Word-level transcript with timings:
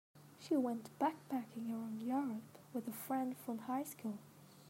She 0.39 0.57
went 0.57 0.89
backpacking 0.97 1.69
around 1.69 2.01
Europe 2.01 2.57
with 2.73 2.87
a 2.87 2.91
friend 2.91 3.37
from 3.37 3.59
high 3.59 3.83
school. 3.83 4.17